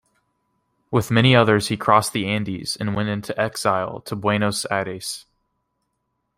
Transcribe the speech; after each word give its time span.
With 0.89 1.11
many 1.11 1.35
others 1.35 1.67
he 1.67 1.77
crossed 1.77 2.11
the 2.11 2.27
Andes 2.27 2.75
and 2.75 2.95
went 2.95 3.09
into 3.09 3.39
exile 3.39 4.01
to 4.01 4.15
Buenos 4.15 4.65
Aires. 4.71 5.27